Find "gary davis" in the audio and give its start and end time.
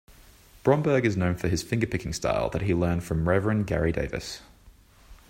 3.67-4.41